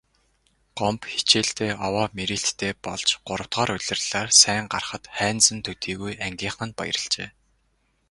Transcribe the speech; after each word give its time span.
Гомбо 0.77 1.05
хичээлдээ 1.13 1.71
овоо 1.85 2.05
мэрийлттэй 2.17 2.73
болж 2.85 3.07
гуравдугаар 3.27 3.69
улирлаар 3.77 4.29
сайн 4.41 4.65
гарахад 4.73 5.03
Хайнзан 5.17 5.59
төдийгүй 5.65 6.13
ангийнхан 6.27 6.69
нь 6.69 6.77
баярлажээ. 6.79 7.29